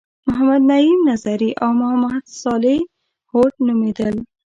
محمد 0.27 0.61
نعیم 0.71 0.99
نظري 1.09 1.49
او 1.61 1.69
محمد 1.79 2.23
صالح 2.41 2.79
هوډ 3.31 3.53
نومیدل. 3.67 4.15